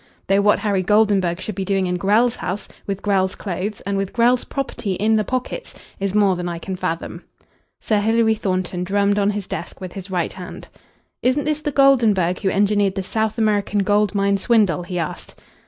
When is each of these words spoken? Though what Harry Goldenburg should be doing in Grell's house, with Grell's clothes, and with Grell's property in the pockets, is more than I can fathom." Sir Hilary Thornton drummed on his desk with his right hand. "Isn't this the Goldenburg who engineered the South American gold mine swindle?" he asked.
Though 0.25 0.41
what 0.41 0.57
Harry 0.57 0.81
Goldenburg 0.81 1.39
should 1.39 1.53
be 1.53 1.63
doing 1.63 1.85
in 1.85 1.97
Grell's 1.97 2.37
house, 2.37 2.67
with 2.87 3.03
Grell's 3.03 3.35
clothes, 3.35 3.81
and 3.81 3.99
with 3.99 4.13
Grell's 4.13 4.43
property 4.43 4.93
in 4.95 5.15
the 5.15 5.23
pockets, 5.23 5.75
is 5.99 6.15
more 6.15 6.35
than 6.35 6.49
I 6.49 6.57
can 6.57 6.75
fathom." 6.75 7.23
Sir 7.79 7.99
Hilary 7.99 8.33
Thornton 8.33 8.83
drummed 8.83 9.19
on 9.19 9.29
his 9.29 9.45
desk 9.45 9.79
with 9.79 9.93
his 9.93 10.09
right 10.09 10.33
hand. 10.33 10.69
"Isn't 11.21 11.45
this 11.45 11.61
the 11.61 11.71
Goldenburg 11.71 12.39
who 12.39 12.49
engineered 12.49 12.95
the 12.95 13.03
South 13.03 13.37
American 13.37 13.83
gold 13.83 14.15
mine 14.15 14.39
swindle?" 14.39 14.81
he 14.81 14.97
asked. 14.97 15.35